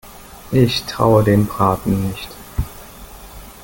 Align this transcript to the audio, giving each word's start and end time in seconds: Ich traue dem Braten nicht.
Ich 0.51 0.85
traue 0.85 1.23
dem 1.23 1.45
Braten 1.45 2.09
nicht. 2.09 2.27